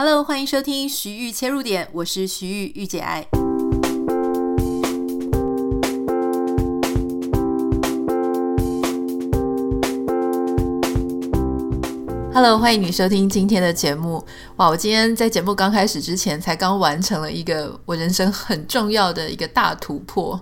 [0.00, 3.26] Hello，欢迎收听徐玉切入点，我是徐玉玉姐爱。
[12.32, 14.24] Hello，欢迎你收听今天的节目。
[14.54, 20.40] 哇，我今天在节目刚开始之前，才刚完成了一个我人生很重要的一个大突破。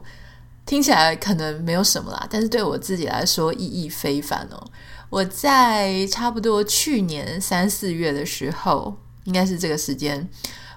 [0.66, 4.62] 听起来可能没有什么啦，但是对我自己来说意义非凡哦。
[5.08, 8.94] 我在差不多去年三四月的时候。
[9.26, 10.28] 应该是这个时间，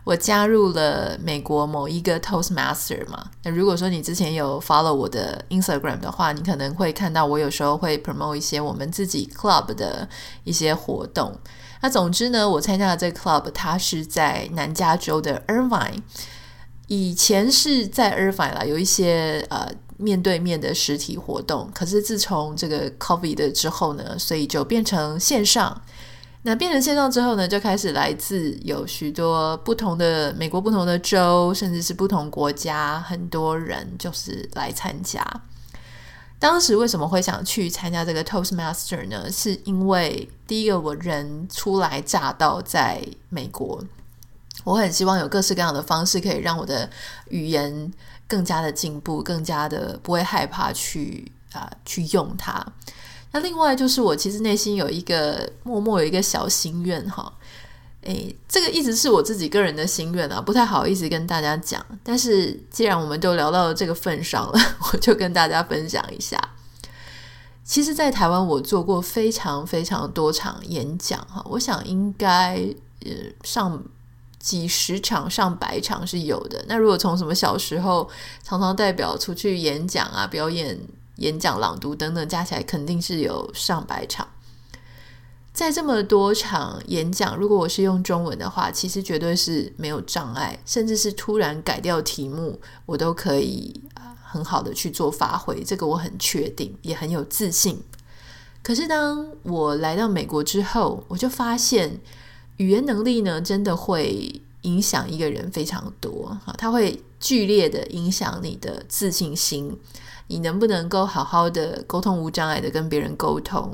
[0.03, 3.29] 我加入了美国某一个 Toastmaster 嘛。
[3.43, 10.09] 那如果说你之前有 follow 我的 Instagram 的话，你可能会看到我有时候会 promote 一些我们自己 club 的
[10.43, 11.39] 一些活动。
[11.81, 16.01] 那总之呢，我参加的这个 club 它是在南加州的 Irvine。
[16.87, 25.81] 以前是在 Irvine 啦，有一些呃面对面的实体活动，可是自从这个 COVID 的之后呢，所以就变成线上。
[26.43, 35.21] 那变成线上之后呢，就开始来自有许多不同的美国不同的州，甚至是不同国家，很多人就是来参加。
[36.39, 39.29] 当时为什么会想去参加这个 Toastmaster 呢？
[39.29, 43.83] 是因为第一个我人初来乍到在美国，
[44.63, 46.89] 我很希望有各式各样的方式可以让我的
[47.27, 47.91] 语言
[48.29, 52.65] 更加的进步，更加的不会害怕去啊、去用它。
[53.31, 57.31] 那另外就是我其实内心有一个默默有一个小心愿哈，
[58.01, 61.85] 诶，这个一直是我自己个人的心愿啊，不太好意思跟大家讲。
[62.03, 64.59] 但是既然我们都聊到了这个份上了，
[64.91, 66.39] 我就跟大家分享一下。
[67.63, 72.55] 其实，在台湾我做过非常非常多场演讲哈，我想应该
[73.05, 73.11] 呃
[73.43, 73.79] 上
[74.39, 76.65] 几十场、上百场是有的。
[76.67, 78.09] 那如果从什么小时候
[78.43, 80.79] 常常代表出去演讲啊、表演。
[81.19, 84.27] 演讲、朗读等等，加起来肯定是有上百场。
[85.51, 93.81] 在这么多场演讲，如果我是用中文的话，其实绝对是没有障碍，甚至是突然改掉题目，我都可以
[94.23, 95.61] 很好的去做发挥。
[95.63, 97.81] 这个我很确定，也很有自信。
[98.63, 101.99] 可是当我来到美国之后，我就发现
[102.57, 106.37] 语言能力呢，真的会影响一个人非常多。
[106.45, 109.77] 哈它会剧烈的影响你的自信心。
[110.29, 113.73] 你能不能够好好的沟通无障碍的跟别人沟通？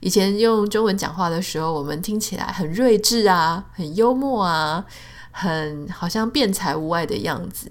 [0.00, 4.84] 以前用中文讲话的时候，我们听起来很睿智啊，很幽默啊，
[5.30, 7.70] 很好像辩才无碍的样子。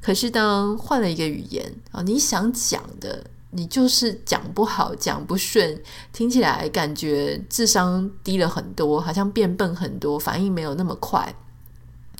[0.00, 5.78] 可是当换了一个语言啊，你想讲的，你就是讲不好，讲不顺，
[6.10, 11.34] 听起来感觉智商低了很多，好像变笨很多，反应没有那么快，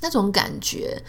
[0.03, 1.03] 那种感觉。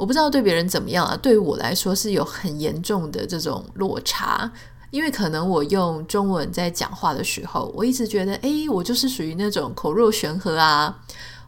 [0.00, 4.50] 我不知道对别人怎么样啊，对于我来说是有很严重的这种落差，
[4.90, 10.98] 因为可能我用中文在讲话的时候，我一直觉得，诶，我就是属于那种口若悬河啊，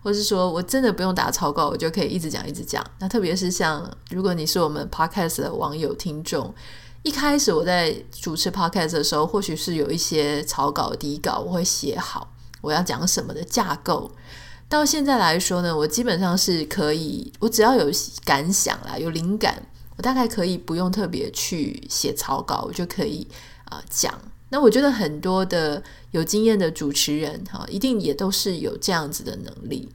[0.02, 2.84] 或是说我真的不用打草稿，我就可以一直讲一直讲。
[2.98, 6.54] 那特别是像如果你是我们 Podcast 的网友听众，
[7.04, 12.30] 一开始我在主持 Podcast 的时候，或许是有一些草稿底稿，我会写好
[12.60, 14.10] 我要讲什么的架构。
[14.72, 17.90] 到现在来说呢，我基本上是可以，我只要有
[18.24, 19.62] 感想啦，有灵感，
[19.98, 23.28] 我大概可以不用特别去写草稿，我就可以
[23.66, 24.18] 啊、讲。
[24.48, 29.86] 那我觉得很多的有经验的主持人哈，一定也都是有这样子的能力。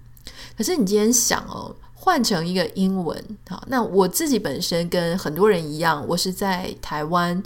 [0.55, 7.41] 可是你今天想哦，换成一个英文，好，那我自己本身跟很多人一样，我是在台湾。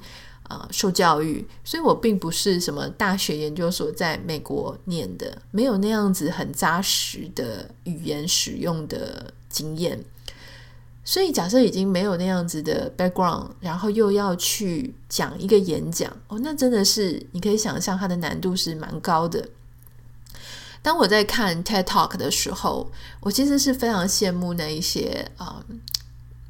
[0.52, 10.04] 啊，受教育，所以我并不是什么大学研究所在美国念的，没有那样子很扎实的语言使用的经验。
[11.06, 19.48] 所以假设已经没有那样子的 background，然后又要去讲一个演讲，哦，那真的是你可以想象它的难度是蛮高的。
[20.82, 22.92] 当我在看 TED Talk 的时候，
[23.22, 25.64] 我其实是非常羡慕那一些啊、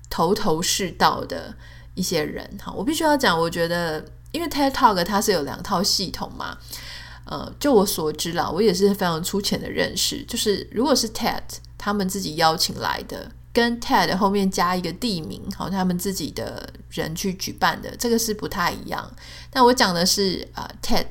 [0.09, 1.53] 头头是道的。
[1.93, 6.57] 一些人哈，我必须要讲，我觉得，因为 TED Talk 它是有两套系统嘛，
[7.25, 11.41] 呃，就我所知啦，我也是非常粗浅的认识，就是如果是 TED
[11.77, 19.11] 他们自己邀请来的，跟 TED 后面加一个地名，好，他们自己的人去举办的，这个是不太一样。
[19.49, 21.05] 但我讲的是啊，，TED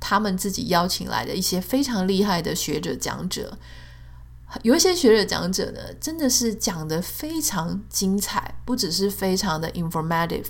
[0.00, 3.56] 他们自己邀请来的一些非常厉害的学者讲者。
[4.62, 10.46] 有一些学者讲者呢，真的是讲得非常精彩，不只是非常的 informative，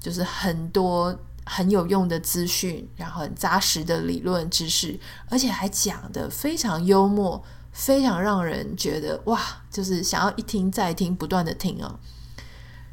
[0.00, 9.40] 就是很多很有用的资讯，然后很扎实的理论知识，而且还讲得非常幽默，非常让人觉得哇，
[9.70, 11.98] 就是想要一听再听，不断的听哦。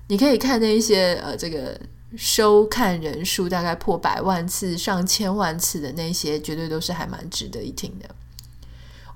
[0.07, 1.79] 你可以看那一些呃，这个
[2.17, 8.09] 收看人数大概破百万次、上千万次的那些，绝对都是还蛮值得一听的。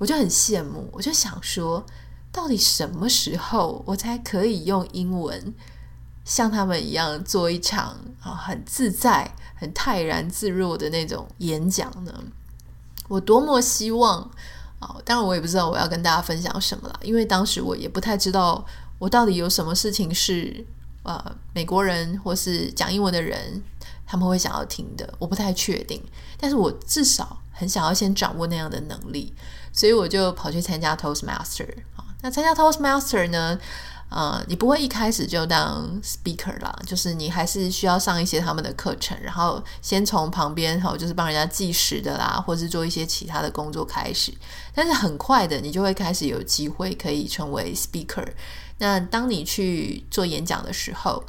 [0.03, 1.81] 我就很羡慕，我就想说，
[2.29, 5.53] 到底什么时候我才可以用英文
[6.25, 12.13] 像他们一样做一场啊很自在、很泰然自若的那种演讲呢？
[13.07, 14.29] 我多么希望
[14.79, 14.97] 啊！
[15.05, 18.65] 当然，我也不知道我要跟大家分享什么了，因为当时我也不太知道
[18.99, 20.65] 我到底有什么事情是
[21.03, 23.63] 呃美国人或是讲英文的人
[24.05, 26.03] 他们会想要听的，我不太确定。
[26.37, 29.33] 但是我至少很想要先掌握那样的能力，
[29.73, 31.67] 所以我就跑去参加 Toastmaster
[31.97, 32.05] 啊。
[32.21, 33.59] 那参加 Toastmaster 呢？
[34.09, 44.31] 呃，你不会一开始就当 speaker 啦，就是你还是需要上一些他们的课程，然后先从旁边哈，就是帮人家计时的啦，或是做一些其他的工作开始。
[44.71, 48.27] 但是很快的，你就会开始有机会可以成为 speaker。
[48.77, 51.23] 那当你去做演讲的时候，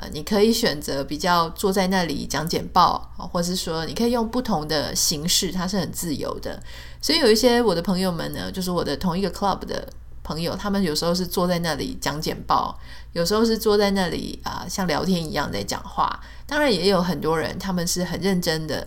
[0.00, 6.60] 呃，你可以选择比较坐在那里讲简报，或是说你可以用不同的形式，它是很自由的。
[7.02, 9.86] 所以有一些我的朋友们呢，就是我的同一个 club 的。
[10.22, 12.78] 朋友，他们有时候是坐在那里讲简报，
[13.14, 16.20] 有时候是坐在那里啊、像聊天一样在讲话。
[16.46, 18.86] 当然，也有很多人，他们是很认真的，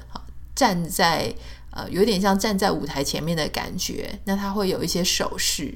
[0.56, 1.36] 站在
[1.72, 4.18] 呃，有点像站在舞台前面的感觉。
[4.24, 5.76] 那他会有一些手势。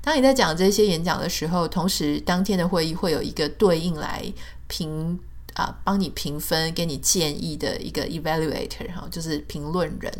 [0.00, 4.22] 当你在讲这些演讲的时候，同时当天的会议会有一个对应来
[4.68, 5.18] 评
[5.54, 10.12] 啊、帮你评分、给你建议的一个 evaluator 哈，就是评论人。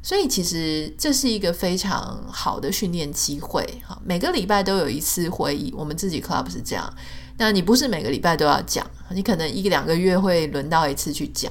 [0.00, 6.94] 所以其实这是一个非常好的训练机会哈，每个礼拜都有一次会议，我们自己 club 是这样。
[7.38, 11.50] 那你不是每个礼拜都要讲，你可能一两个月会轮到一次去讲。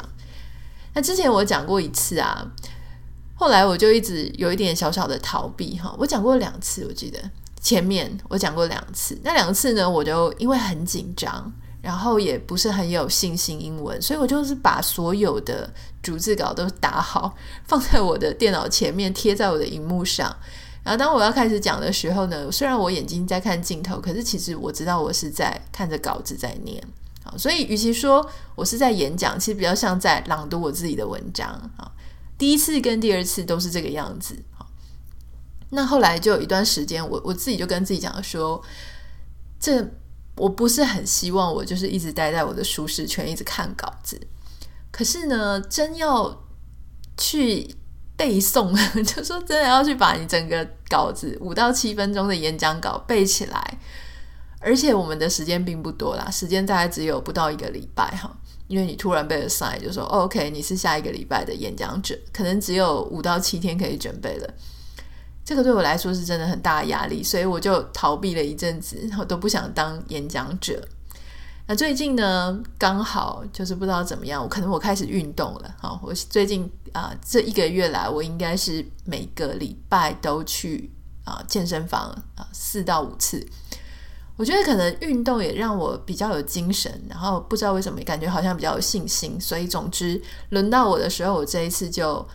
[0.94, 2.48] 那之前我讲过一次啊，
[3.36, 5.94] 后来我就一直有一点小小的逃避哈。
[5.98, 7.19] 我讲过两次，我记得
[7.60, 11.51] 前面我讲过两次，那两次呢，我就因为很紧张。
[11.83, 15.69] 然后也不是很有信心英文，所以我就是把所有的
[16.01, 17.35] 逐字稿都打好，
[17.65, 20.33] 放在我的电脑前面，贴在我的荧幕上。
[20.81, 26.81] 然后当我要开始讲的时候呢， 虽然我眼睛在看镜头，可是其实我知道我是在看着稿子在念。
[27.21, 28.25] 好，所以与其说
[28.56, 31.91] 我是在演讲，其实比较像在朗读我自己的文章啊。
[32.38, 34.41] 第一次跟第二次都是这个样子。
[34.57, 34.65] 好，
[35.71, 38.62] 那后来就有一段时间，我我自己就跟自己讲说，
[39.59, 39.86] 这。
[40.35, 44.19] 我不是很希望我就是一直待在我的舒适圈，一直看稿子。
[44.91, 46.44] 可是呢，真要
[47.18, 47.75] 去
[48.15, 53.80] 背诵， 就说真的要去把你整个稿子五到七分钟的演讲稿背起来，
[54.59, 58.36] 而且我们的时间并不多啦，时间大概只有不到一个礼拜哈。
[58.68, 64.53] 因为你突然被了 assign，就说 OK，你是下一个礼拜的演讲者，可能只有五到七天可以准备了。
[65.45, 70.81] 这个对我来说是真的很大的压力，所以我就逃避了一阵子，我都不想当演讲者。
[71.67, 75.75] 那最近呢，刚好就是不知道怎么样，我可能我开始运动了。
[75.79, 80.89] 好，我最近啊、这一个月来，我应该是每个礼拜都去
[81.25, 82.03] 啊、健身房
[82.35, 83.45] 啊、四到五次。
[84.37, 89.39] 我觉得可能运动也让我比较有精神，然后不知道为什么感觉好像比较有信心。
[89.41, 92.25] 所以总之，轮到我的时候，我这一次就。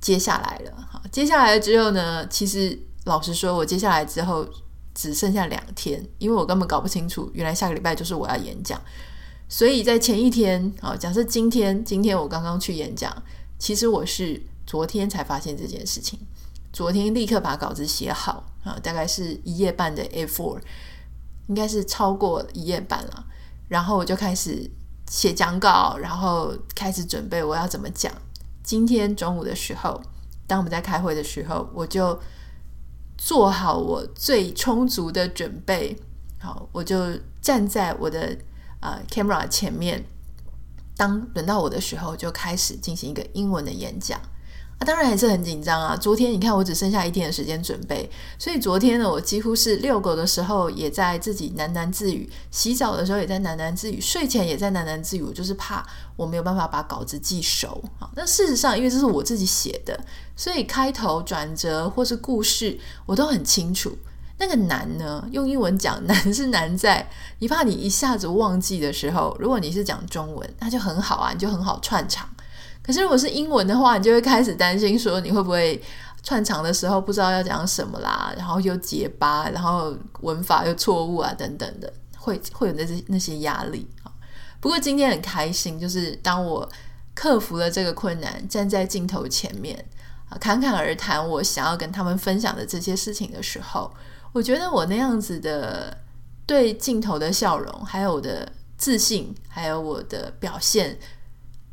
[0.00, 4.46] 接下来了，好，接下来之后呢，其实老实说，我接下来之后
[4.94, 8.80] 只剩下两天，因为我根本搞不清楚，原来下个礼拜就是我要演讲，
[9.48, 13.12] 所以在前一天，啊，假设今天，今天我刚刚去演讲，
[13.58, 16.18] 其实我是昨天才发现这件事情，
[16.72, 20.60] 昨天立刻把稿子写好，啊，大概是一页半的 A4，
[21.48, 23.24] 应该是超过一页半了，
[23.66, 24.70] 然后我就开始
[25.10, 28.12] 写讲稿，然后开始准备我要怎么讲。
[28.68, 29.98] 今天中午的时候，
[30.46, 32.20] 当我们在开会的时候，我就
[33.16, 35.96] 做好我最充足的准备。
[36.38, 38.36] 好，我就站在我的
[38.80, 40.04] 啊 camera 前面。
[40.94, 44.20] 当轮到我的时候，就开始进行一个英文的演讲。
[44.78, 45.96] 啊，当然还是很紧张啊！
[45.96, 48.08] 昨天你看，我只剩下一天的时间准备，
[48.38, 57.82] 所以昨天呢，我几乎是遛狗的时候也在自己喃喃自语，洗澡的时候也在喃喃自语，睡前也在喃喃自语，我就是怕我没有办法把稿子记熟。
[57.98, 59.98] 啊，那事实上，因为这是我自己写的，
[60.36, 63.98] 所以开头、转折或是故事我都很清楚。
[64.40, 72.28] 那个难呢，用英文讲难是难在你怕你一下子忘记的时候，如果你是讲中文，那就很好啊，你就很好串场。
[72.88, 75.78] 可是如果是英文的话，你就会开始担心说你会不会
[76.22, 84.10] 串场的时候不知道要讲什么啦，然后又结巴，然后文法又错误啊等等的，会会有那些那些压力啊。
[84.58, 86.66] 不过今天很开心，就是当我
[87.14, 89.84] 克服了这个困难，站在镜头前面
[90.30, 93.92] 啊侃侃而谈我想要跟他们分享的这些事情的时候，
[94.32, 95.94] 我觉得我那样子的
[96.46, 100.98] 对镜头的笑容，还有我的自信，还有我的表现。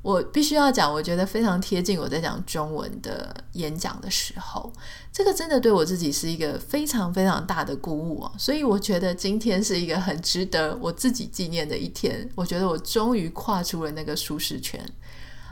[0.06, 4.72] 我必须要讲，我觉得非常贴近我在讲中文的演讲的时候，
[5.12, 8.32] 这个真的对我自己是一个非常非常大的鼓舞啊！
[8.38, 12.30] 所以我觉得今天是一个很值得我自己纪念的一天。
[12.36, 14.80] 我觉得我终于跨出了那个舒适圈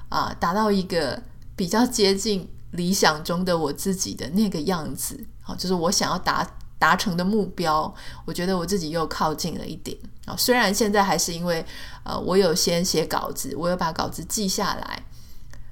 [0.10, 1.20] 啊，达到一个
[1.56, 6.48] 比较接近理想中的我自己的那个样子，好，就是我想要达
[6.84, 7.94] 达成的目标。
[8.26, 9.98] 我觉得我自己又靠近了一点。
[10.26, 11.66] 啊，虽然现在还是因为，
[12.04, 15.02] 呃，我有先写稿子，我有把稿子记下来。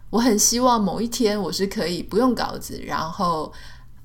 [0.10, 3.52] 我很希望某一天我是可以不用稿子，然后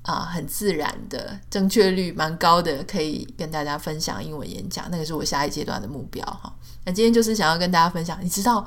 [0.01, 4.85] 啊，很自然的，正确率蛮高的，可以跟大家分享英文演讲。
[4.91, 6.53] 那个是我下一阶段的目标哈。
[6.83, 8.65] 那今天就是想要跟大家分享，你知道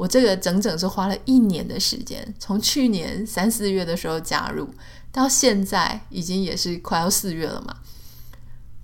[0.00, 4.66] 我这个整整是花了一年的时间，从去年三四月的时候加入，
[5.12, 7.76] 到现在已经也是快要四月了嘛。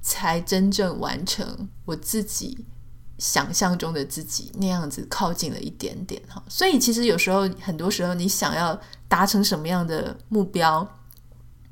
[0.03, 2.67] 才真正完成我自己
[3.17, 6.43] 想象中的自己那样子，靠近了一点点哈。
[6.51, 10.87] 所以其实有时候，很多时候你想要达成什么样的目标，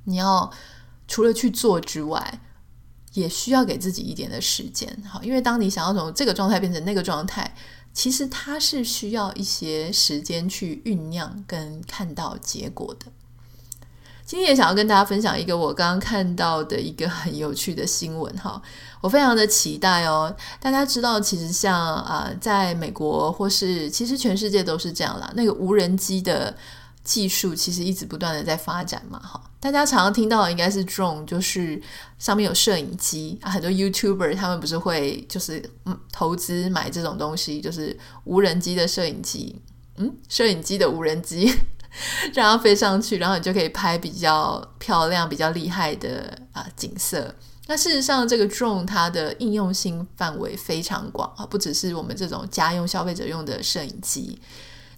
[0.05, 0.51] 你要
[1.07, 2.41] 除了去做之外，
[3.13, 5.21] 也需要给自己一点的时间哈。
[5.23, 7.55] 因为当你想要从这个状态变成那个状态，
[7.95, 13.07] 其实它是需要一些时间去酝酿跟看到结果的。
[14.27, 18.61] 今天也想要跟大家分享一个我刚刚看到的一个很有趣的新闻哈，
[19.03, 20.35] 我非常的期待哦。
[20.59, 26.57] 大家知道，其实像啊、在美国或是其实全世界都是这样啦，那个无人机的
[27.05, 29.41] 技术其实一直不断的在发展嘛哈。
[29.64, 31.80] 大家常常听到的应该是 drone，就是
[32.18, 39.59] 上面有摄影机啊，很多 YouTuber 他们不是会就是嗯投资买这种东西，就是无人机的摄影机，
[39.97, 41.50] 嗯，摄影机的无人机。
[42.35, 47.35] 让它飞上去，然后你就可以拍比较漂亮、比较厉害的啊景色。
[47.68, 54.38] 那事实上，这个 drone 它的应用性范围非常广啊，不只是我们这种家用消费者用的摄影机。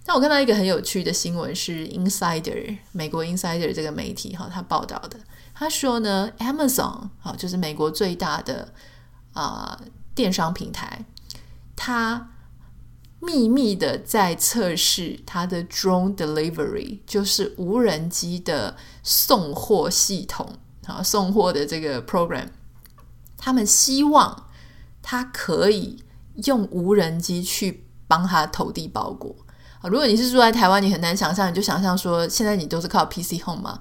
[0.07, 5.19] 那我看到一个很有趣的新闻，是 Insider 美国 Insider 这个媒体哈，他报道的。
[5.53, 8.73] 他说呢，Amazon 啊，就是美国最大的
[9.33, 9.79] 啊
[10.15, 11.05] 电商平台，
[11.75, 12.31] 它。
[13.19, 20.47] 秘密的在测试它的 drone delivery，就是无人机的送货系统
[20.85, 22.49] 啊，送货的这个 program。
[23.35, 24.49] 他们希望
[25.01, 26.03] 它可以
[26.45, 29.35] 用无人机去帮他投递包裹。
[29.83, 33.79] 如果你是住在台湾，你很难想象，你就想象说，现在你都是靠 PC Home 嘛。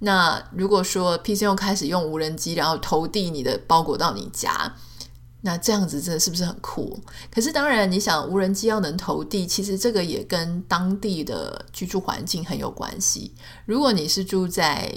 [0.00, 4.74] 那如果说 PC Home 开始用无人机，然后投递你的包裹到你家。
[5.42, 6.98] 那这样子真的是不是很酷？
[7.30, 13.34] 可是当然，你想无人机要能投递，其实这个也跟当地的居住环境很有关系。
[13.66, 14.90] 如果你是住在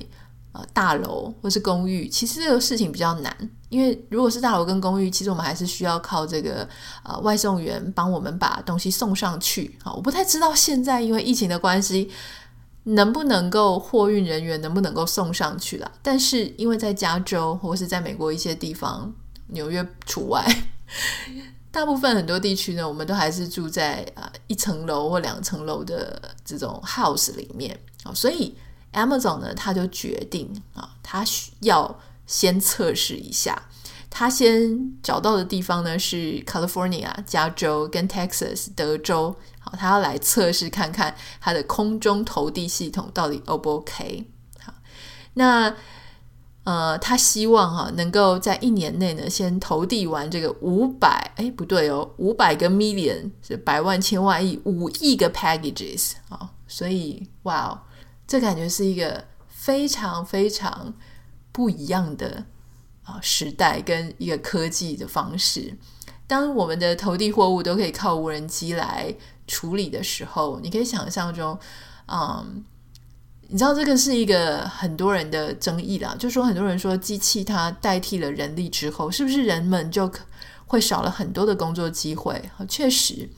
[0.51, 3.36] 呃大楼或是公寓，其实这个事情比较难，
[3.70, 6.68] 因为如果是大楼跟公寓，其实我们还是需要靠这个
[7.04, 9.77] 呃外送员帮我们把东西送上去。
[9.84, 12.10] 好，我不太知道现在因为疫情的关系，
[12.84, 15.92] 能不能够货运人员能不能够送上去了？
[16.01, 19.13] 但是因为在加州或是在美国一些地方。
[19.51, 20.46] 纽约除外，
[21.72, 28.54] 大部分很多地区呢，我们都还是住在啊一层楼或两层楼的这种 house 里面啊，所以
[28.98, 33.70] Amazon 呢，他就决定啊，他需要先测试一下，
[34.10, 44.25] 他先找到的地方呢是 California 加州跟 Texas 德州，好，他要来测试看看他的空中投递系统到底 O 不 OK？
[44.60, 44.74] 好，
[45.36, 45.75] 那。
[46.68, 57.80] 呃，他希望哈、能够在一年内呢，先投递完这个五百，哎，不对哦，五百个 million 是百万千万亿五亿个 packages 啊、所以哇哦，
[58.27, 60.93] 这感觉是一个非常非常
[61.51, 62.46] 不一样的
[63.03, 65.77] 啊、时代跟一个科技的方式。
[66.27, 69.15] 当我们的投递货物都可以靠无人机来
[69.48, 71.57] 处理的时候，你可以想象中，
[72.07, 72.63] 嗯。
[73.50, 80.12] 你知道这个是一个很多人的争议啦，就说很多人说机器它代替了人力之后，是不是人们就
[80.65, 82.51] 会少了很多的工作机会？
[82.67, 83.29] 确实，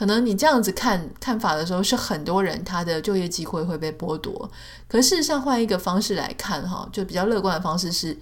[0.00, 4.50] 可能你这样子看看法的时候，是很多人他的就业机会会被剥夺。
[4.88, 8.18] 可事实上，换一个方式来看，哈，就比较乐观的方式是，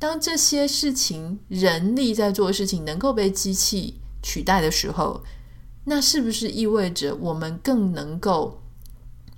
[0.00, 5.22] 当这些事情人力在做事情能够被机器取代的时候，
[5.84, 8.58] 那是不是意味着我们更能够？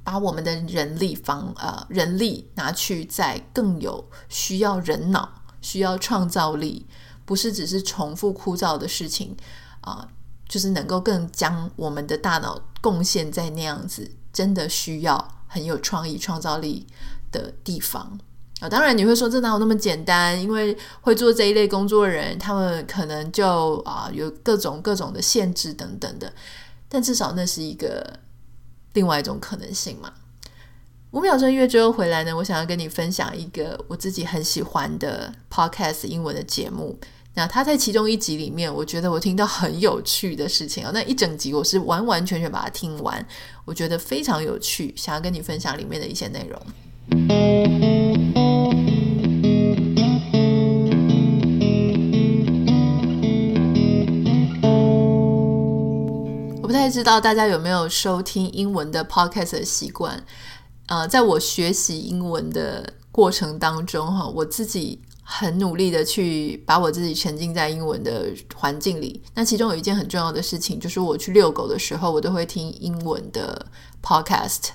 [0.03, 6.87] 把我们的人力方呃人力拿去在更有需要人脑、需要创造力，
[7.27, 9.37] 不是只是重复枯燥的事情
[9.83, 10.09] 啊、
[10.49, 16.87] 就是能够更将我们的大脑贡献在那样子真的需要很有创意、创造力
[17.31, 18.19] 的地方
[18.61, 20.41] 啊、当然你会说这哪有那么简单？
[20.41, 26.33] 因为会做这一类工作的人，他们可能就啊、有各种各种的限制等等的，
[26.89, 28.21] 但至少那是一个。
[28.95, 30.13] 另外一种可能性嘛。
[31.11, 36.97] 五秒钟音乐之后回来呢，我想要跟你分享一个我自己很喜欢的 podcast 英文的节目。
[37.37, 40.93] 那他在其中一集里面，我觉得我听到很有趣的事情哦。
[40.95, 43.27] 那一整集我是完完全全把它听完，
[43.65, 46.63] 我觉得非常有趣，想要跟你分享里面的一些内容。
[56.63, 60.25] 我不太知道大家有没有收听英文的 podcast 的习惯。
[60.87, 69.21] 呃，在我学习英文的过程当中，哈，我自己很努力的去把我自己沉浸在英文的环境里。
[69.35, 73.67] 那其中有一件很重要的事情，就是我去遛狗的时候，我都会听英文的
[74.03, 74.69] podcast。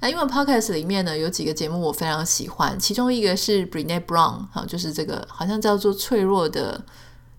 [0.00, 6.84] 那英文 podcast 里面呢，有几个节目我非常喜欢，其中一个是 Brené Brown，哈，就是这个好像叫做脆弱的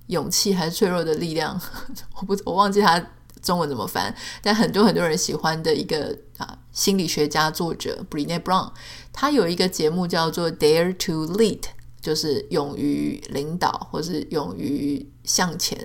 [0.07, 1.61] 勇气还是脆弱的力量，
[2.19, 3.01] 我不我忘记它。
[3.41, 4.11] 中文怎么翻？
[4.41, 8.71] 但很多很多人喜欢的一个啊心理学家作者 Brené Brown，
[9.13, 11.61] 他有一个节目叫做 Dare to Lead，
[12.05, 15.75] 就是勇于领导或是勇于向前。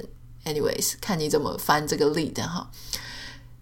[0.44, 2.70] Anyways，看你怎么翻这个 lead 哈。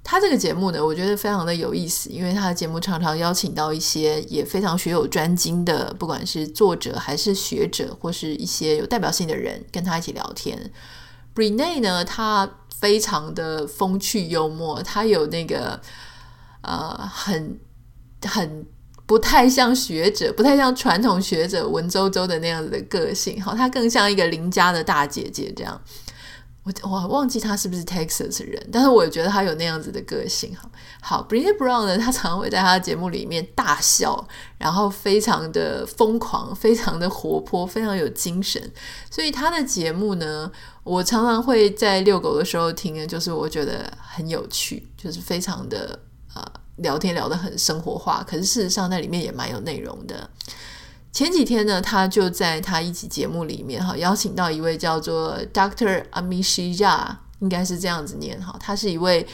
[0.02, 10.72] 他这个节目呢，我觉得非常的有意思，因为他的节目常常邀请到一些也非常学有专精的，不管是作者还是学者，或是一些有代表性的人，跟他一起聊天。
[11.34, 15.80] Brené 呢，他非常的风趣幽默，他有那个
[16.62, 17.60] 呃很
[18.22, 18.66] 很
[19.08, 25.80] 不太像学者，不太像传统学者文绉绉的那样子的个性，好，他更像一个邻家的大姐姐这样。
[26.62, 30.54] 我我忘记他是不是 Texas 人，但是我觉得他有那样子的个性。
[30.54, 38.62] 好，好，Brené Brown 呢，他常常会在他的节目里面大笑，然后非常的疯狂，非常的活泼，非常有精神。
[39.10, 40.52] 所以他的节目呢，
[40.84, 45.98] 我常常会在遛狗的时候听，就是我觉得很有趣，就是非常的
[46.78, 50.28] 聊天聊得很生活化，可是事实上那里面也蛮有内容的。
[51.10, 59.26] 前几天呢，他就在他一集节目里面哈，邀请到一位叫做 Doctor Amishija，应该是这样子念哈，他是一位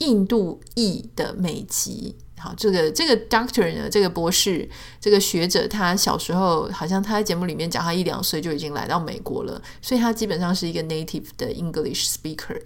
[0.00, 2.16] 印度裔的美籍。
[2.38, 4.68] 好，这个这个 Doctor 呢，这个博士，
[5.00, 12.60] 这个学者，他小时候好像他在节目里面讲，他一两岁就已经来到美国了，所以他基本上是一个 native 的 English speaker。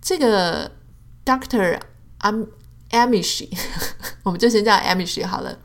[0.00, 0.70] 这个
[1.24, 1.80] Dr.
[2.18, 2.44] Am
[2.90, 3.48] Amishi，
[4.24, 5.58] 我们就先叫 Amishi 好了。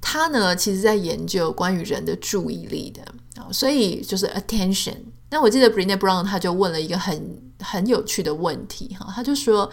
[0.00, 3.02] 他呢，其实在研究关于人的注意力的
[3.40, 4.96] 啊，所以就是 attention。
[5.30, 9.70] 那我记得 Brené Brown 他就问了一个很很有趣的问题哈，他就说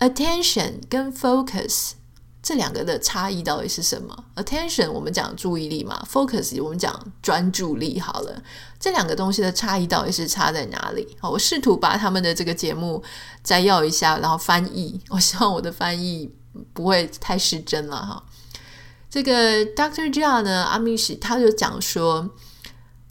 [0.00, 1.92] attention 跟 focus
[2.46, 7.98] 这两个的差异到底是什么？attention 我们讲注意力嘛，focus 我们讲专注力。
[7.98, 8.40] 好了，
[8.78, 11.16] 这两个东西的差异到底是差在哪里？
[11.18, 13.02] 好，我试图把他们的这个节目
[13.42, 15.00] 摘要一下，然后翻译。
[15.10, 16.32] 我希望我的翻译
[16.72, 18.24] 不会太失真了哈。
[19.10, 20.08] 这个 Dr.
[20.14, 22.30] Jha 呢，阿米什他就讲说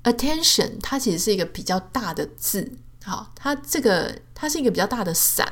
[0.05, 2.71] ，attention 它其实是一个比较大的字，
[3.03, 5.51] 好，它这个它是一个比较大的伞，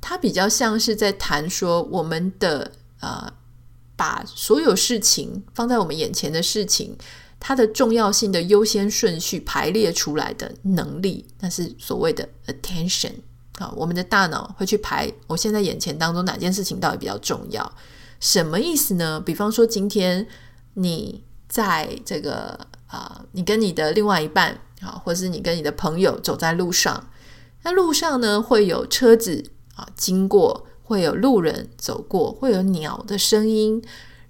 [0.00, 2.70] 它比较像是在谈说我们的
[3.02, 3.30] 呃，
[3.94, 6.96] 把所有事情放在我们眼前的事情，
[7.38, 13.12] 它的重要性的优先顺序排列出来的能力，那是所谓的 attention。
[13.58, 17.70] 啊，我们的大脑会去排，我现在眼前当中哪件事情到底比较重要。
[18.18, 19.20] 什么意思呢？
[19.20, 20.26] 比方说，今天
[20.74, 27.10] 你在这个啊、你跟你的另外一半啊，或是你跟你的朋友走在路上，
[27.62, 33.82] 那路上呢会有车子啊经过，会有路人走过，会有鸟的声音，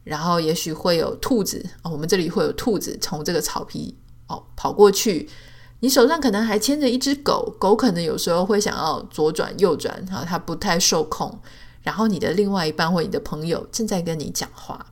[0.05, 3.97] 然后也许会有兔子，我们这里会有兔子从这个草皮
[4.29, 5.29] 哦跑过去，
[5.81, 11.41] 你手上可能还牵着一只狗，狗可能有时候会想要左转右转啊，它不太受控。
[11.83, 14.87] 然后你的另外一半或你的朋友正在跟你讲话，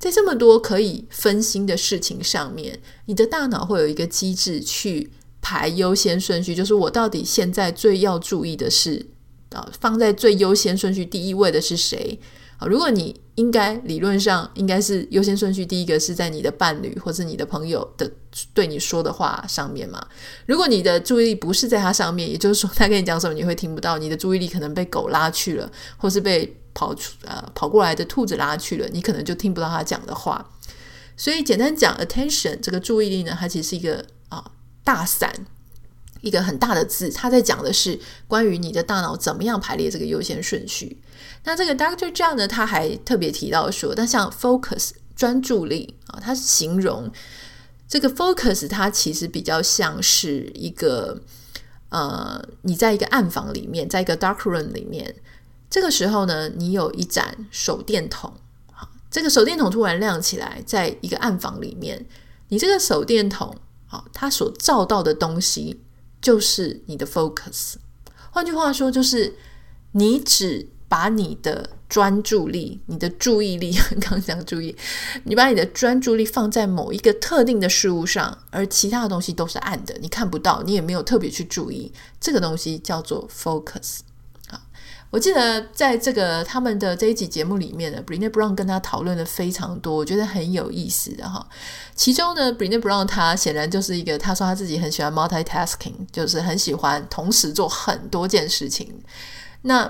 [0.00, 9.06] 在这么多可以分心的事情上面，你的大脑会有一个机制去排优先顺序，就是我到底现在最要注意的是
[9.54, 12.18] 啊，放在最优先顺序第一位的是谁？
[12.58, 18.08] 啊，如果你应该理论上应该是优先顺序第一个是在你的伴侣或者你的朋友的
[18.52, 20.00] 对你说的话上面嘛。
[20.46, 30.50] 如果你的注意力不是在他上面，也就是说他跟你讲什么你会听不到，你的注意力可能被狗拉去了，或是被跑出呃跑过来的兔子拉去了，你可能就听不到他讲的话。
[31.16, 34.50] 所以简单讲，attention 这个注意力呢，它其实是一个啊
[34.84, 35.46] 大伞。
[36.24, 41.00] 一个很大的字，他在讲的是关于你的大脑怎么样排列这个优先顺序。
[41.44, 47.12] 那这个 Doctor John 呢，他还特别提到说，但像 focus 专注力啊，他形容
[47.86, 51.20] 这个 focus，它其实比较像是一个
[51.90, 55.14] 呃，你在一个暗房里面，在一个 dark room 里面，
[55.70, 58.32] 这个时候呢，你有一盏手电筒，
[58.72, 62.04] 好，这个手电筒突然亮起来，在一个暗房里面，
[62.48, 63.54] 你这个手电筒，
[63.86, 65.83] 好，它所照到的东西
[66.24, 67.74] 就是你的 focus。
[68.30, 69.36] 换句话说，就是
[69.92, 74.74] 你只把你的专注力、你的注意力， 刚讲注意，
[75.24, 83.98] 你把你的专注力放在某一个特定的事物上，而其他的东西都是暗的，你看不到，你也没有特别去注意，这个东西叫做 focus。
[85.10, 91.46] 我记得在这个他们的这一集节目里面呢，Brené Brown 跟他讨论的非常多，我觉得很有意思的哈。
[91.94, 99.02] 其中呢，Brené Brown 他显然就是一个，他说他自己很喜欢 multitasking，就是很喜欢同时做很多件事情。
[99.62, 99.88] 那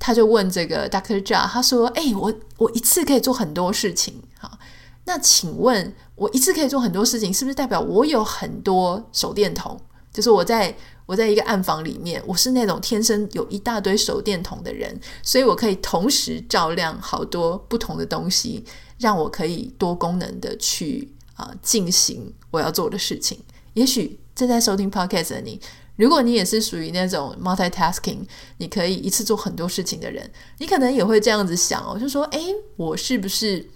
[0.00, 4.58] 他就问这个 Doctor Jia，他说：“哎，我我一次可以做很多事情，哈，
[5.04, 9.80] 那请问我一次可以做很多事情，是不是代表我有很多手电筒？
[10.12, 10.74] 就是我在。”
[11.06, 18.64] 我在一个暗房里面，我是那种天生有一大堆手电筒的人，所以我可以同时照亮好多不同的东西，
[18.98, 23.38] 让我可以多功能的去啊、呃、进行我要做的事情。
[23.74, 25.60] 也许正在收听 Podcast 的你，
[25.96, 28.20] 如果你也是属于那种 multitasking，
[28.58, 33.68] 你可以一次做很多事情的人，你可能也会这样子想哦，就说：诶，我是不是？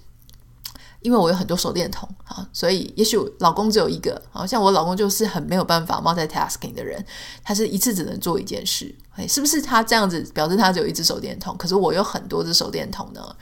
[1.01, 7.05] 因为我有很多手电筒，啊，所以也许老公只有一个，好像我老公就是很没有办法 multitasking 的人，
[7.45, 11.57] 他是一次只能做一件事，诶，是不是他这样子表示他只有一只手电筒？
[11.57, 13.37] 可是我有很多只手电筒呢？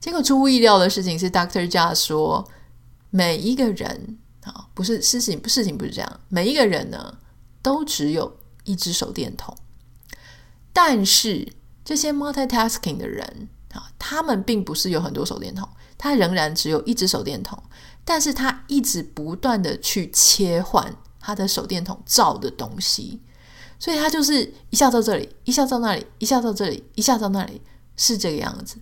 [0.00, 1.70] 结果出乎意料的事情是，Dr.
[1.70, 2.46] Jia 说，
[3.10, 7.16] 每一个人啊，不是事情，事情不是这样，每一个人呢
[7.62, 9.56] 都只有一只手电筒，
[10.72, 11.52] 但是
[11.84, 15.68] 这些 multitasking 的人啊，他们并不是有很多手电筒。
[15.98, 17.60] 他仍然只有一只手电筒，
[18.04, 23.20] 但是他一直不断的去切换他的手电筒照的东西，
[23.78, 27.60] 所以他就是一下照这里，一下照那里，一下照这里，一下照那里，
[27.96, 28.76] 是这个样子。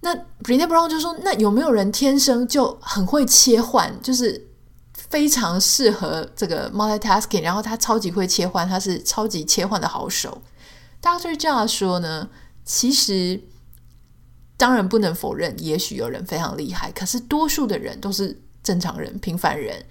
[0.00, 4.46] 那 Brené Brown 就说：“那有没有人天生就很会切换，就是
[4.92, 10.42] 非常适合这个 multitasking，然后他超级会切换，他是超级切换的好手
[11.02, 11.34] ？”Dr.
[11.34, 12.28] Jia 说呢，
[12.64, 13.42] 其实。
[14.58, 19.86] 当然不能否认，也许有人非常厉害，可是多数的人都是正常人、平凡人。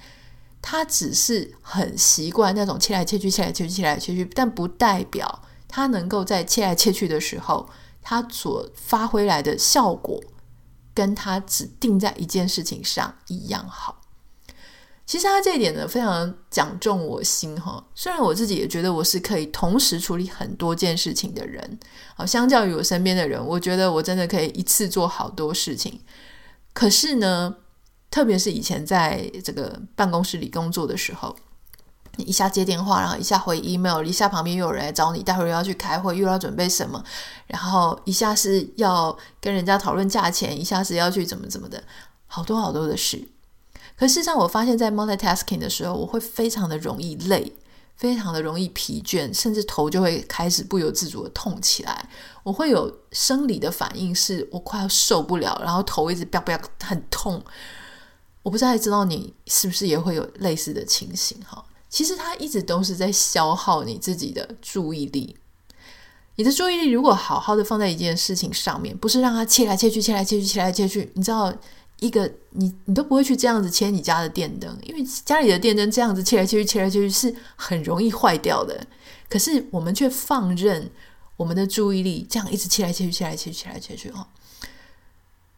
[0.61, 7.69] 他只是很习惯那种切来切去、切来切去、切来切去，但不代表他能够在切来切去的时候，
[8.01, 10.21] 他所发挥来的效果
[10.93, 14.01] 跟他只定在一件事情上一样好。
[15.07, 17.81] 其实他这一点呢，非常讲中我心哈。
[17.95, 21.79] 虽然我自己也觉得我是可以同时处理很多件事情的人，
[22.13, 26.01] 好，相较于我身边的人，我觉得我真的可以一次做好多事情。
[26.73, 27.55] 可是呢，
[28.11, 31.33] 特别是以前在这个办公室里工作的时候，
[32.17, 37.01] 一下接电话，然后一下回 email，一下旁边又有人来找你，待会儿又要去开会，又要准备什么，
[37.47, 41.81] 然后一下是要跟人家讨论价钱，一下是要去怎么怎么的，
[42.25, 43.29] 好多好多的事。
[43.97, 47.51] 可事实上，我发现，在 multitasking 的时候，我会非常的容易累，
[47.95, 52.07] 非常的容易疲倦，甚至头就会开始不由自主的痛起来。
[52.43, 57.43] 我会有生理的反应，是我快要受不了，然后头一直飙飙很痛。
[58.43, 61.65] 我不太知道你是不是也会有类似的情形哈？
[61.89, 65.35] 其实它一直都是在消耗你自己的注意力。
[66.35, 71.51] 你的注意力如果好好的放在一件事情上面，不是让它切来切去、切来切去、切来切去，你知道？
[71.99, 78.85] 一个你你都不会去这样子切你家的电灯，因为家里的电灯这样子切来切去切来切去是很容易坏掉的。
[79.29, 80.89] 可是我们却放任
[81.35, 84.27] 我们的注意力这样一直切来切去切来切去切来切去哦。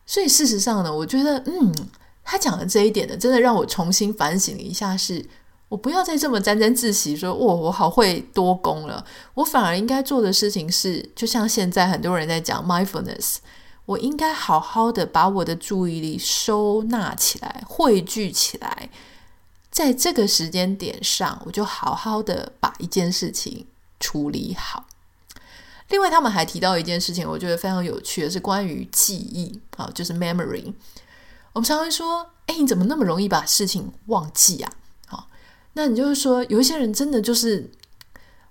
[0.06, 1.74] 所以事实上呢，我觉得嗯，
[2.24, 5.24] 他讲的这一点呢，真的让我重新反省了一下是，
[5.68, 9.06] 我不要再这么沾沾自喜说，哦、哇我好会多功了。
[9.34, 13.38] 我反而应该做的事情是，就像现在很多人在讲 mindfulness。
[13.90, 18.92] 我应该好好的把我的注意力收纳起来，汇聚起来，
[19.72, 23.66] 在这个时间点上，我就好好的把一件事情
[24.00, 24.86] 处理好。
[25.88, 30.72] 另外，他们还提到一件事情，我觉得非常有趣的是关于记忆啊，就是 memory。
[31.54, 34.72] 我们常常说，哎，你怎么那么容易把事情忘记啊？
[35.08, 35.28] 好，
[35.74, 37.72] 那你就是说，有一些人真的就是，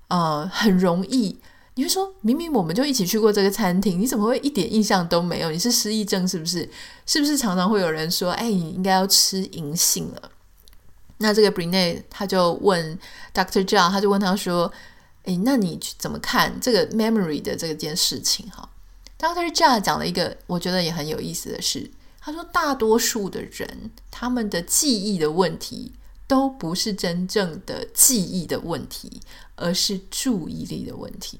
[0.08, 1.38] 呃，很容易。
[1.78, 5.50] 你会说，明明我们就一起去过这个餐厅，你怎么会一点印象都没有？
[5.52, 6.68] 你是失忆症是不是？
[7.06, 10.32] 是不是常常会有人说，哎，你应该要吃银杏了？
[11.18, 12.98] 那这个 Brené 他就问
[13.32, 14.72] Doctor Jia，他就问他说，
[15.22, 18.50] 哎，那你怎么看这个 memory 的这件事情？
[18.50, 18.68] 哈
[19.16, 21.88] Doctor Jia 讲了一个我觉得也很有意思的事，
[22.18, 25.92] 他说大多数的人他们的记忆的问题
[26.26, 29.20] 都不是真正的记忆的问题，
[29.54, 31.38] 而是注意力的问题。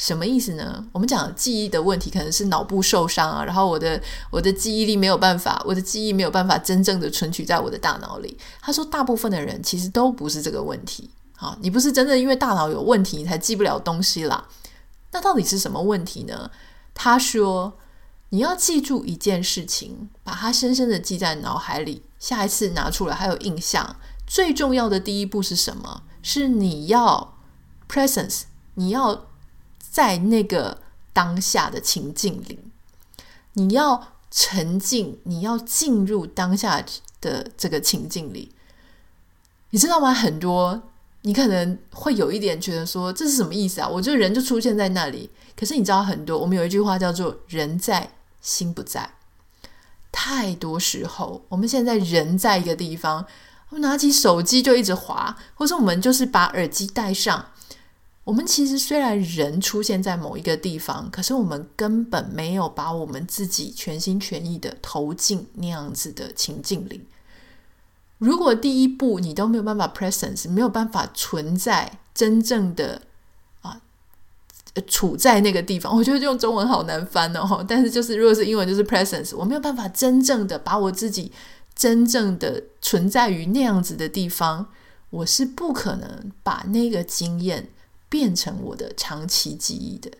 [0.00, 0.82] 什么意思呢？
[0.92, 8.34] 我们讲记忆的问题，可能是脑部受伤啊，然后我的我的记忆力没有办法，我的记忆没有办法真正的存取在我的大脑里。
[8.62, 11.10] 他说，大部分的人其实都不是这个问题。
[11.36, 14.48] 好，你不是真的因为大脑有问题，你才记不了东西啦。
[15.12, 16.50] 那到底是什么问题呢？
[16.94, 17.74] 他说，
[18.30, 23.96] 你要记住一件事情，把它深深的记在脑海里，下一次拿出来还有印象。
[24.26, 26.04] 最重要的第一步是什么？
[26.22, 27.34] 是你要
[27.86, 28.44] presence，
[28.76, 29.26] 你要。
[29.90, 30.78] 在那个
[31.12, 32.60] 当下的情境里，
[33.54, 36.84] 你要沉浸，你要进入当下
[37.20, 38.52] 的这个情境里，
[39.70, 40.14] 你知道吗？
[40.14, 40.80] 很多
[41.22, 43.88] 你可能会有一点觉得说，这是什么意思啊？
[43.88, 49.10] 我觉得人就出现在那里，可是你知道很多，我们有一句话叫做“人在心不在”。
[50.12, 53.26] 太多时候，我们现在人在一个地方，
[53.70, 57.46] 我们拿起手机就一直滑，或者我们就是把耳机戴上。
[58.24, 67.06] 我们其实虽然人出现在某一个地方，可是我们根本没有把我们自己全心全意的投进那样子的情境里。
[68.18, 73.00] 如果第一步你都没有办法 presence，没有办法存在真正的
[73.62, 73.80] 啊
[74.86, 77.64] 处在那个地方，我觉得用中文好难翻哦。
[77.66, 81.32] 但是就是如果是英文就是 presence，我没有办法真正的把我自己
[81.74, 84.68] 真正的存在于那样子的地方，
[85.08, 87.70] 我是不可能把那个经验。
[88.10, 90.10] 变成我的长期记忆的，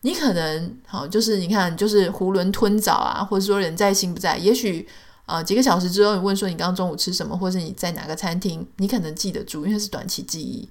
[0.00, 4.36] 你可能好，就是你看，就是囫囵吞枣啊，或者说人在心不在。
[4.38, 4.88] 也许
[5.26, 10.68] 啊、几个小时之后，你问说你刚刚中午吃什么，或者你在哪个餐厅，你可能记得住，因为是短期记忆。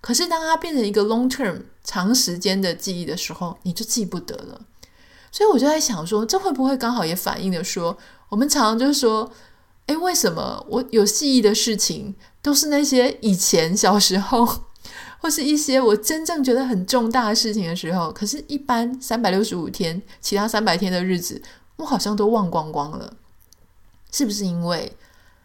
[0.00, 4.60] 可是当它变成一个 long term 长时间的记忆的时候，你就记不得了。
[5.30, 7.98] 所以我就在想说，这会不会刚好也反映了说，
[8.28, 9.30] 我们常常就是说，
[9.86, 14.69] 诶，为什么我有记忆的事情，都是那些以前小时候。
[15.20, 21.40] 或是一些我真正觉得很重大的事情的时候，可是，一般三百六十五天，其他三百天的日子，
[21.76, 23.14] 我好像都忘光光了。
[24.10, 24.96] 是不是因为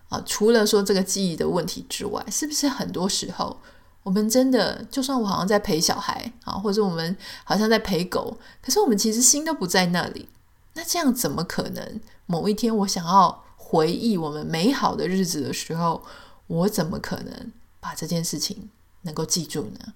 [0.10, 0.22] 啊？
[0.26, 3.60] 除了说这个记忆的问题之外，是不是很多时候
[4.04, 10.30] 我们真的，就算我好像在陪小孩啊，或者我们好像在陪狗，可是我们其实心都不在那里。
[10.74, 12.00] 那这样怎么可能？
[12.26, 16.04] 某一天我想要回忆我们美好的日子的时候，
[16.48, 18.70] 我怎么可能把这件事情
[19.06, 19.94] 能够记住呢？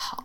[0.00, 0.24] 好，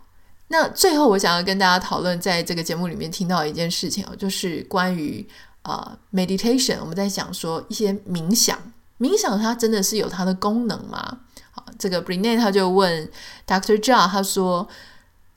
[0.50, 5.28] 那最后我想要跟大家讨论，在这个节目里面听到一件事情哦，就是关于
[5.64, 6.78] 啊、meditation。
[6.80, 8.58] 我们在讲说一些冥想，
[9.00, 11.20] 冥想它真的是有它的功能吗？
[11.52, 13.10] 好，这个 Brene 他就问
[13.48, 13.78] Dr.
[13.78, 14.68] Jha，他说：“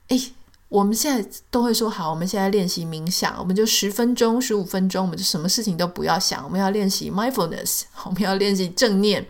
[0.09, 0.33] 诶，
[0.69, 9.25] 我们现在都会说好，我们现在练习冥想，我们就十分钟、十五分钟，我们就什么事情都不要想，我们要练习 mindfulness，我们要练习正念。”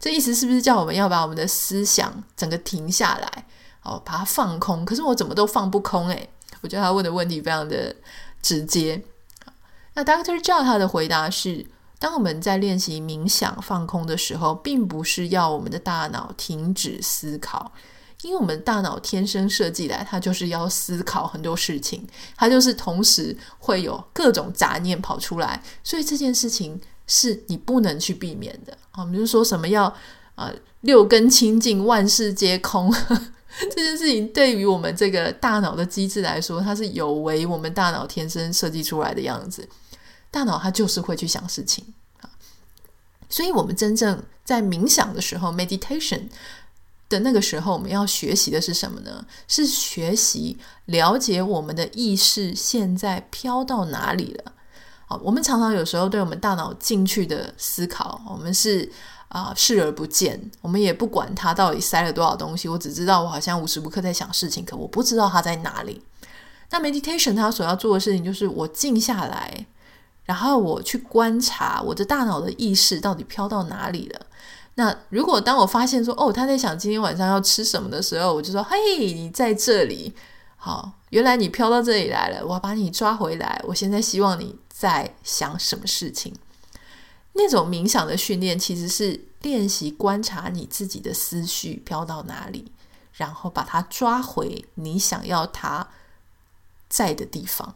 [0.00, 3.46] 这意思是不是叫我们要把我们的思想整个停下来，
[3.82, 4.84] 哦，把它放空？
[4.84, 6.30] 可是我怎么都放不空诶，
[6.60, 7.94] 我觉得他问的问题非常的
[8.40, 9.02] 直接。
[9.94, 11.66] 那 Doctor John 他的回答是：
[11.98, 17.72] 当我们在练习冥想放空的时候，并不是要我们的大脑停止思考，
[18.22, 22.06] 因为我们大脑天生设计来，它就是要思考很多事情，
[22.36, 26.80] 它就是同时会有各种杂念跑出来，所以这件事情。
[27.08, 29.04] 是你不能去避免的啊！
[29.06, 29.92] 比如说什么要
[30.36, 32.94] 啊、六根清净，万事皆空，
[33.74, 39.68] 这件事情对于我们这个大脑的机制来说，它是有违我们大脑天生设计出来的样子。
[40.30, 41.84] 大脑它就是会去想事情
[42.20, 42.30] 啊，
[43.28, 46.28] 所以我们真正在冥想的时候，meditation
[47.08, 49.26] 的那个时候，我们要学习的是什么呢？
[49.48, 54.52] 是学习了解我们的意识现在飘到哪里了。
[55.22, 58.90] 我们常常有时候对我们大脑进去的思考，我们是
[59.28, 62.66] 啊、视而不见，我们也不管它到底塞了多少东西。
[62.66, 66.02] 我只知道我好像无时无刻在想事情，可我不知道它在哪里。
[66.70, 69.66] 那 meditation 它所要做的事情就是我静下来，
[70.24, 74.20] 然后我去观察我的大脑的意识到底飘到哪里了。
[74.74, 80.14] 那如果当我发现说哦，他在想今天晚上要吃什么的时候，我就说嘿，你在这里，
[80.56, 83.62] 好，原来你飘到这里来了，我要把你抓回来。
[83.66, 84.56] 我现在希望你。
[84.78, 86.32] 在想什么事情？
[87.32, 92.70] 那种冥想的训练其实是练习观察你自己的思绪飘到哪里，
[93.12, 95.88] 然后把它抓回你想要它
[96.88, 97.74] 在的地方。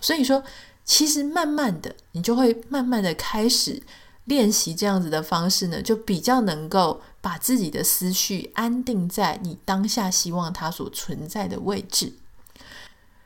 [0.00, 0.42] 所以说，
[0.84, 3.80] 其实慢慢的，你就会慢慢的开始
[4.24, 12.14] 练习这样子的方式呢，就比较能够把自己的思绪安定在你当下希望它所存在的位置。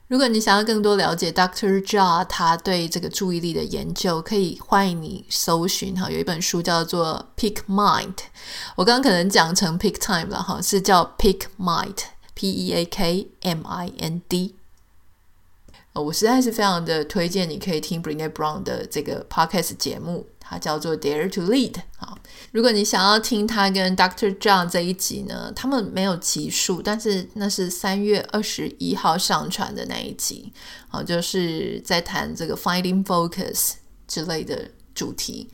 [0.09, 1.83] 如果你想要更多了解 Dr.
[1.85, 8.15] Jha 他对这个注意力的研究，可以欢迎你搜寻哈，有一本书叫做《Pick Mind》，
[8.77, 11.95] 我刚刚可能讲成《Pick Time》了哈，是叫《Peak Mind》
[12.35, 14.56] P E A K M I N D。
[16.01, 21.77] 我实在是非常的推荐你可以听 Brené Brown 的这个 podcast 节目，它叫做 Dare to Lead。
[21.99, 22.17] 啊，
[22.53, 24.37] 如果你想要听他跟 Dr.
[24.39, 30.53] John 这一集呢，他们没有集数，但是那是三月二十一号上传的那一集，
[30.89, 33.73] 好，就是在谈这个 Finding Focus
[34.07, 35.49] 之类的主题。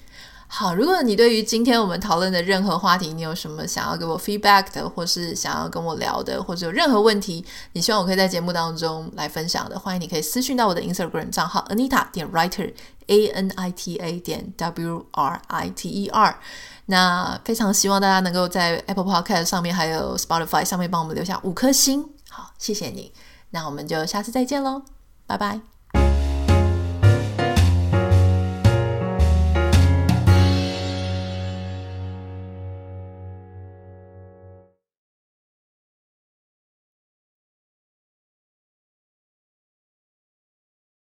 [0.54, 12.70] 好，如果你对于今天我们讨论的任何话题，你有什么想要给我 feedback 的，或是想要跟我聊的，或者有任何问题，你希望我可以在节目当中来分享的，欢迎你可以私讯到我的 Instagram 账号 Anita 点 Writer
[13.06, 16.38] A N I T A 点 W R I T E R。
[16.84, 22.06] 那非常希望大家能够在 Apple Podcast 上面，还有 Spotify 上面帮我们留下五颗星。
[22.28, 23.10] 好，谢谢你。
[23.52, 24.82] 那我们就下次再见喽，
[25.26, 25.71] 拜拜。